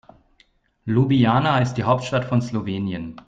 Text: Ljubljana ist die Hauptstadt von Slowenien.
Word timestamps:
Ljubljana 0.95 1.59
ist 1.61 1.75
die 1.77 1.83
Hauptstadt 1.83 2.25
von 2.25 2.41
Slowenien. 2.41 3.19